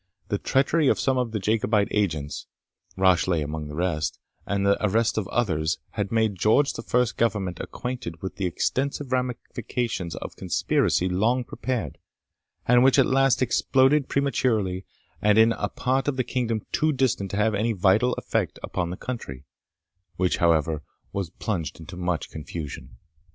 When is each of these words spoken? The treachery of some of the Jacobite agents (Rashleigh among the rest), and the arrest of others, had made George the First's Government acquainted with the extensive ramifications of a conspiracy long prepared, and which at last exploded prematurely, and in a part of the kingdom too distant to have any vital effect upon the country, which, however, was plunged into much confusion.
The 0.29 0.39
treachery 0.39 0.87
of 0.87 0.99
some 0.99 1.19
of 1.19 1.31
the 1.31 1.37
Jacobite 1.37 1.87
agents 1.91 2.47
(Rashleigh 2.97 3.43
among 3.43 3.67
the 3.67 3.75
rest), 3.75 4.17
and 4.47 4.65
the 4.65 4.75
arrest 4.83 5.15
of 5.15 5.27
others, 5.27 5.77
had 5.91 6.11
made 6.11 6.39
George 6.39 6.73
the 6.73 6.81
First's 6.81 7.11
Government 7.13 7.59
acquainted 7.59 8.19
with 8.19 8.37
the 8.37 8.47
extensive 8.47 9.11
ramifications 9.11 10.15
of 10.15 10.31
a 10.31 10.35
conspiracy 10.35 11.07
long 11.07 11.43
prepared, 11.43 11.99
and 12.67 12.83
which 12.83 12.97
at 12.97 13.05
last 13.05 13.43
exploded 13.43 14.09
prematurely, 14.09 14.85
and 15.21 15.37
in 15.37 15.51
a 15.51 15.69
part 15.69 16.07
of 16.07 16.17
the 16.17 16.23
kingdom 16.23 16.65
too 16.71 16.91
distant 16.91 17.29
to 17.29 17.37
have 17.37 17.53
any 17.53 17.71
vital 17.71 18.13
effect 18.13 18.57
upon 18.63 18.89
the 18.89 18.97
country, 18.97 19.45
which, 20.15 20.37
however, 20.37 20.81
was 21.13 21.29
plunged 21.29 21.79
into 21.79 21.95
much 21.95 22.31
confusion. 22.31 22.97